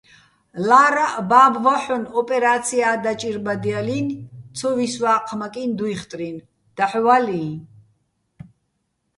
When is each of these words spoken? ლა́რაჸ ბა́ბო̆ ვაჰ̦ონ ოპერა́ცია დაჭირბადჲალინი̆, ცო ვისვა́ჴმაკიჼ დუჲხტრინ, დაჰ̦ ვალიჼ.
ლა́რაჸ 0.67 1.13
ბა́ბო̆ 1.29 1.61
ვაჰ̦ონ 1.63 2.03
ოპერა́ცია 2.19 2.89
დაჭირბადჲალინი̆, 3.03 4.19
ცო 4.57 4.69
ვისვა́ჴმაკიჼ 4.77 5.63
დუჲხტრინ, 5.77 6.37
დაჰ̦ 6.77 6.99
ვალიჼ. 7.05 7.43